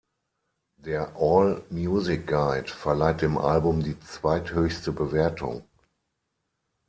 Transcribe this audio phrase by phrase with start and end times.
[0.77, 5.63] Der "All Music Guide" verleiht dem Album die zweithöchste Bewertung.